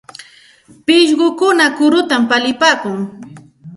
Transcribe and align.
Pishqukuna 0.85 1.65
kurutam 1.77 2.21
palipaakun. 2.29 2.99